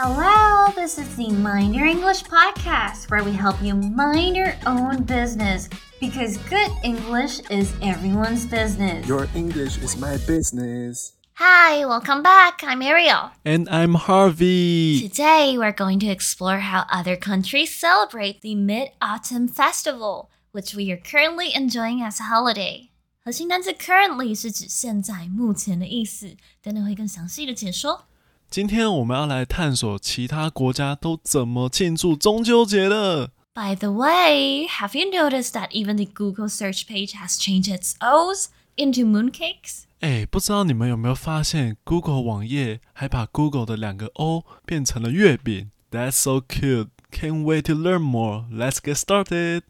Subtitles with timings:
[0.00, 5.02] Hello, this is the Mind Your English podcast where we help you mind your own
[5.02, 5.68] business
[6.00, 9.08] because good English is everyone's business.
[9.08, 11.14] Your English is my business.
[11.34, 12.62] Hi, welcome back.
[12.62, 13.32] I'm Ariel.
[13.44, 15.00] And I'm Harvey.
[15.00, 20.92] Today we're going to explore how other countries celebrate the Mid Autumn Festival, which we
[20.92, 22.90] are currently enjoying as a holiday.
[23.27, 28.05] 核心单词 currently 是指现在、目前的意思，等等会更详细的解说。
[28.49, 33.31] 今天我们要来探索其他国家都怎么庆祝中秋节了。
[33.55, 38.47] By the way, have you noticed that even the Google search page has changed its O's
[38.75, 39.83] into mooncakes?
[40.01, 45.71] 哎，不知道你们有没有发现，Google 网页还把 Google 的两个 O 变成了月饼。
[45.89, 46.89] That's so cute!
[47.11, 48.45] Can't wait to learn more.
[48.51, 49.61] Let's get started.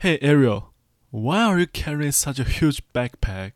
[0.00, 0.64] Hey Ariel,
[1.10, 3.52] why are you carrying such a huge backpack?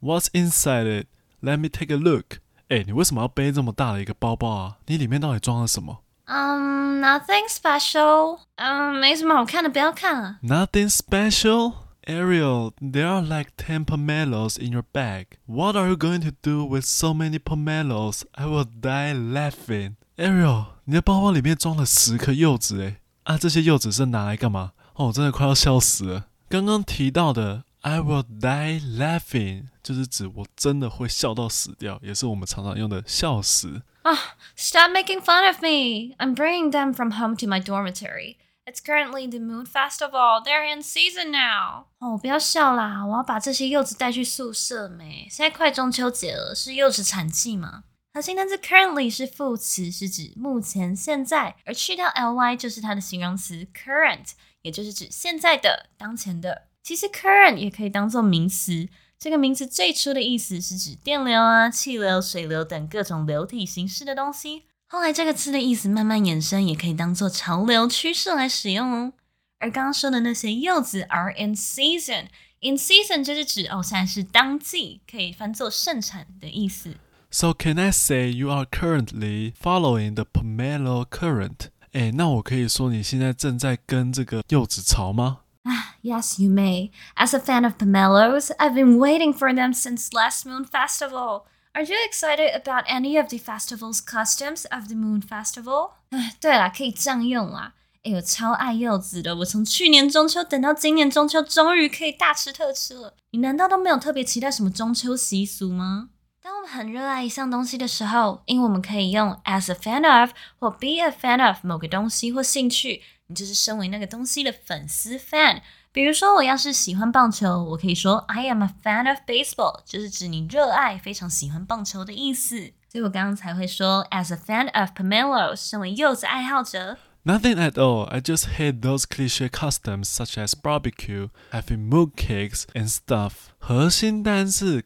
[0.00, 1.06] What's inside it?
[1.42, 2.38] Let me take a look.
[2.68, 4.76] 哎，你为什么要背这么大的一个包包啊？
[4.86, 6.02] 你里面到底装了什么？
[6.26, 8.38] Um, nothing special.
[8.56, 10.38] Um, 没什么好看的，不要看了。
[10.42, 11.74] Nothing special.
[12.06, 15.26] Ariel, there are like 10 pomelos in your bag.
[15.46, 18.22] What are you going to do with so many pomelos?
[18.32, 19.96] I will die laughing.
[20.16, 24.72] Ariel, 你的包包里面装了十颗柚子诶，啊，这些柚子是拿来干嘛？
[24.94, 26.26] 哦，我真的快要笑死了。
[26.47, 33.81] 刚刚提到的 I will die laughing 就是指我真的会笑到死掉，也是我们常常用的笑死。
[34.03, 34.13] 啊
[34.55, 36.15] ，Stop making fun of me.
[36.17, 38.37] I'm bringing them from home to my dormitory.
[38.65, 40.41] It's currently the Moon Festival.
[40.43, 41.85] They're in season now.
[41.99, 43.05] 哦，不要笑啦！
[43.05, 45.27] 我要把这些柚子带去宿舍没？
[45.29, 47.83] 现在快中秋节了，是柚子产季嘛？
[48.15, 54.29] 核心单词 currently 是副词，是指目前、现在，而去掉 ly 就是它的形容词 current，
[54.61, 56.69] 也就是指现在的、当前的。
[56.81, 58.87] 其实 current 也可以当做名词，
[59.19, 64.63] 这个名词最初的意思是指电流啊、气流、水流等各种流体形式的东西。
[64.87, 69.11] 后来这个词的意思慢慢衍生，也可以当做潮流趋势来使用哦。
[69.59, 76.95] 而刚刚说的那些柚子 are in season，in season 就是指哦，现在是当季，可以翻作盛产的意思。
[77.34, 81.68] So can I say you are currently following the pomelo current？
[81.92, 85.40] 诶，那我可以说你现在正在跟这个柚子潮吗？
[85.62, 86.90] 啊，Yes, you may.
[87.16, 91.42] As a fan of pomelos, I've been waiting for them since last Moon Festival.
[91.72, 95.90] Are you excited about any of the festival's customs of the Moon Festival？
[96.10, 97.74] 哎，对了，可以这样用啦。
[98.02, 103.14] 哎，我超爱柚子的，我从去年中秋等到今年中秋，终于可以大吃特吃了。
[103.32, 106.08] 你难道都没有特别期待什么中秋习俗吗？
[106.44, 115.60] 当我们很热爱一项东西的时候，因为我们可以用 as a fan of 或 be a fan of 某个东西或兴趣，你就是身为那个东西的粉丝 fan。
[115.92, 122.72] 比如说，我要是喜欢棒球，我可以说 I am a fan of baseball，就是指你热爱、非常喜欢棒球的意思。
[122.88, 126.96] 所以我刚刚才会说 as a fan of pomelos，身为柚子爱好者。
[127.24, 128.04] Nothing at all.
[128.04, 133.32] I just hate those cliché customs such as barbecue, having mooncakes and stuff.
[133.58, 134.82] 核心单字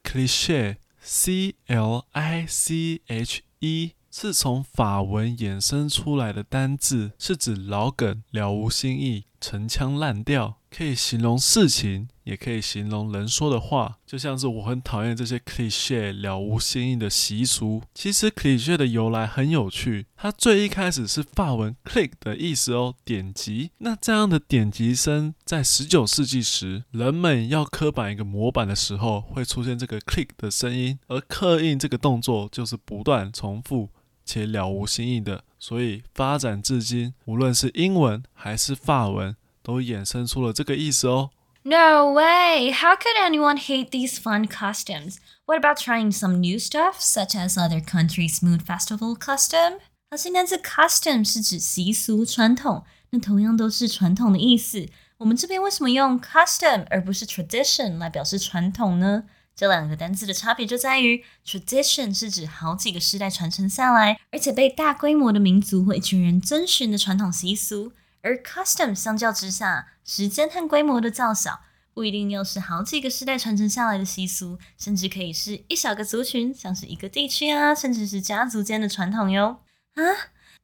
[1.09, 3.01] Cliche。
[4.11, 13.97] 是从法文衍生出来的单字，是指老梗、了无新意、陈腔滥调，可以形容事情，也可以形容人说的话。
[14.05, 17.81] 就像是我很讨厌这些 cliché 了无新意的习俗。
[17.93, 23.71] 其实 cliché 的由来很有趣，它最一开始是法文 click 的意思哦，点击。
[23.79, 33.89] 那这样的点击声，在十九世纪时，人们要刻板一个模板的时候，会出现这个 click 的声音，而刻印这个动作就是不断重复。
[34.25, 41.31] 且了无新意的，所以发展至今，无论是英文还是法文，都衍生出了这个意思哦。
[41.63, 42.71] No way!
[42.71, 45.17] How could anyone hate these fun customs?
[45.45, 49.79] What about trying some new stuff, such as other countries' moon festival custom?
[50.09, 54.87] 核心单词 custom 是指习俗、传统，那同样都是传统的意思。
[55.17, 59.25] 我们这边为什么用 custom 而不是 tradition 来表示传统呢？
[59.53, 67.91] 这两个单词的差别就在于，tradition 是指好几个世代传承下来，而且被大规模的民族或一群人遵循的传统习俗；
[68.21, 71.61] 而 custom 相较之下，时间和规模的较小，
[71.93, 79.61] 不一定又是好几个世代传承下来的习俗，甚至可以是一小个族群，像是一个地区啊，甚至是家族间的传统哟。
[79.95, 80.03] 啊，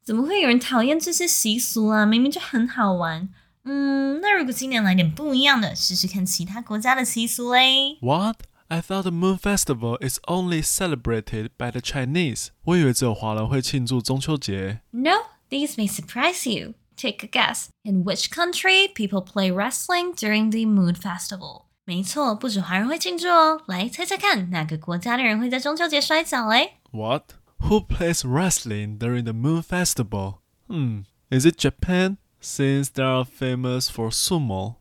[0.04, 2.06] 怎么会有人讨厌这些习俗啊？
[2.06, 3.30] 明明就很好玩。
[3.64, 8.38] 嗯，那如果今年来点不一样的，试试看其他国家的习俗嘞？What?
[8.68, 12.48] I thought the Moon Festival is only celebrated by the Chinese.
[12.64, 14.82] 我以为只有华人会庆祝中秋节。
[14.92, 15.12] No,
[15.50, 16.74] these may surprise you.
[16.97, 17.69] Take a guess.
[17.83, 21.63] In which country people play wrestling during the Moon Festival?
[21.87, 23.63] 没错，不止华人会庆祝哦。
[23.67, 26.75] 来猜猜看，哪个国家的人会在中秋节摔跤嘞？
[26.93, 27.33] What?
[27.61, 30.41] Who plays wrestling during the Moon Festival?
[30.69, 32.19] Hmm, is it Japan?
[32.43, 34.77] Since they are famous for sumo.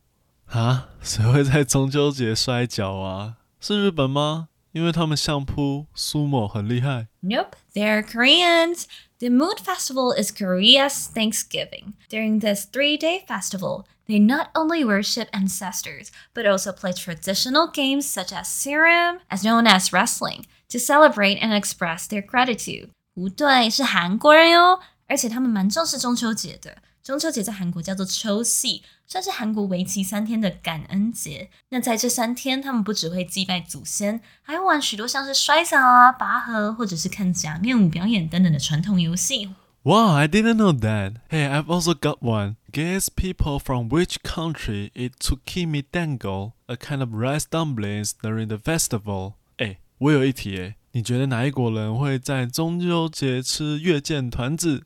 [0.46, 3.36] 啊，谁会在中秋节摔跤啊？
[3.60, 4.48] 是日本吗？
[4.74, 7.08] 因为他们相扑 sumo 很厉害。
[7.22, 8.84] Nope, they're Koreans.
[9.18, 11.94] The Moon Festival is Korea's Thanksgiving.
[12.08, 18.32] During this three-day festival, they not only worship ancestors, but also play traditional games such
[18.32, 22.90] as serim, as known as wrestling, to celebrate and express their gratitude.
[23.14, 26.78] 不对，是韩国人哟，而且他们蛮重视中秋节的。
[27.05, 31.51] 中秋节在韩国叫做秋夕，算是韩国为期三天的感恩节。
[31.69, 39.51] 那在这三天，他们不只会祭拜祖先，还会玩许多像是摔跤啊、拔河，或者是看假面舞表演等等的传统游戏。
[39.83, 41.17] Wow, I didn't know that.
[41.29, 42.55] Hey, I've also got one.
[42.71, 48.57] Guess people from which country eat tsukimi dango, a kind of rice dumplings during the
[48.57, 49.33] festival?
[49.57, 54.85] 哎，我有一题诶，你觉得哪一国人会在中秋节吃月见团子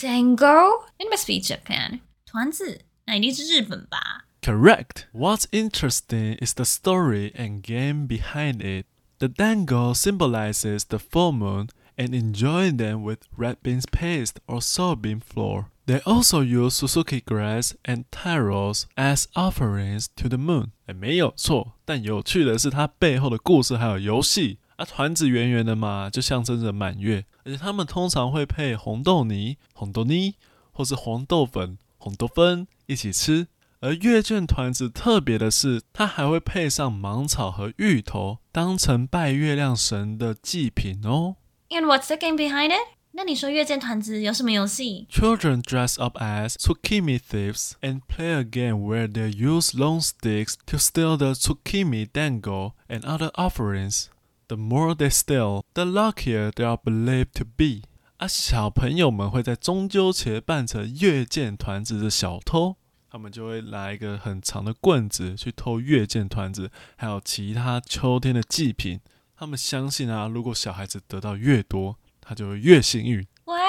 [0.00, 0.84] ？Dango?
[0.98, 2.00] It must be Japan.
[2.26, 4.24] 团子，那一定是日本吧？
[4.42, 5.06] Correct.
[5.12, 8.86] What's interesting is the story and game behind it.
[9.18, 15.20] The dango symbolizes the full moon and enjoy them with red beans paste or soybean
[15.20, 15.66] flour.
[15.86, 20.72] They also use Suzuki grass and taros as offerings to the moon.
[20.86, 24.58] 哎，没有错，但有趣的是它背后的故事还有游戏。
[24.81, 30.33] 啊，团子圆圆的嘛，就象征着满月，而且他们通常会配红豆泥、红豆泥，
[30.71, 33.47] 或是黄豆粉、红豆粉一起吃。
[33.81, 41.35] 而月见团子特别的是，它还会配上芒草和芋头，当成拜月亮神的祭品哦。
[41.69, 42.97] And what's the game behind it？
[43.11, 50.77] 那你说月见团子有什么游戏？Children dress up as tsukimi thieves and play a game where they use long sticks to
[50.77, 54.05] steal the tsukimi dango and other offerings.
[54.51, 57.83] The more they steal, the luckier they are believed to be.
[58.17, 62.75] 啊，小朋友们会在中秋节扮成月见团子的小偷，
[63.09, 68.99] 他们就会拿一个很长的棍子去偷月见团子，还有其他秋天的祭品。
[69.37, 73.25] 他们相信啊，如果小孩子得到越多，他就会越幸运。
[73.45, 73.61] What?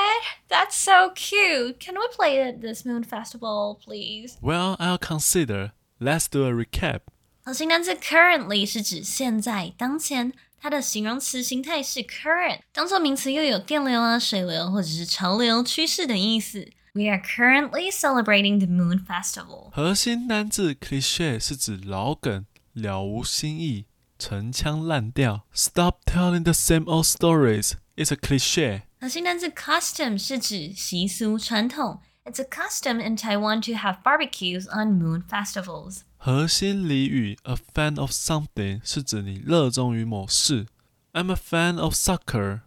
[0.49, 1.76] That's so cute.
[1.79, 4.34] Can we play at this moon festival, please?
[4.43, 5.70] Well, I'll consider.
[6.00, 7.02] Let's do a recap.
[7.44, 10.32] 核心单词 currently 是指现在、当前。
[10.61, 16.67] 它的形容词形态是 current，当做名词又有电流啊、水流或者是潮流趋势的意思。
[16.94, 19.69] We are currently celebrating the Moon Festival。
[19.71, 23.85] 核心单字 cliché 是指老梗、了无新意、
[24.17, 25.45] 陈腔滥调。
[25.53, 27.73] Stop telling the same old stories.
[27.95, 28.83] It's a cliché。
[28.99, 32.01] 核心单字 custom 是指习俗传统。
[32.25, 35.99] It's a custom in Taiwan to have barbecues on moon festivals.
[36.24, 40.66] 核心俚语 a fan of something 是指你热衷于某事。
[41.12, 42.60] I'm a fan of soccer，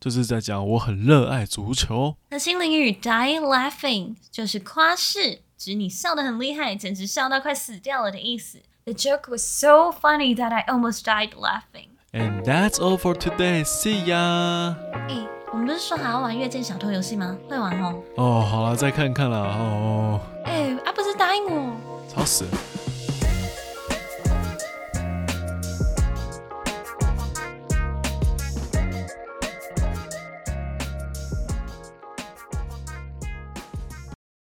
[0.00, 2.16] 就是在讲我很热爱足球。
[2.30, 8.62] 核心俚语 die laughing 就是夸饰，指你笑得很厉害，简直笑到快死掉了的意思。
[8.86, 11.90] The joke was so funny that I almost died laughing.
[12.12, 13.62] And that's all for today.
[13.64, 14.74] See ya.
[15.08, 17.36] 诶，我们不是说还要玩月见小偷游戏吗？
[17.50, 18.02] 会玩哦。
[18.16, 19.38] 哦，好了，再看看啦。
[19.38, 20.18] 哦。
[20.46, 21.76] 哎，啊，不是答应我。
[22.08, 22.50] 吵死了。